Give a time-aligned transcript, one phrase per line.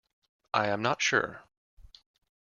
[0.51, 1.43] I am not sure.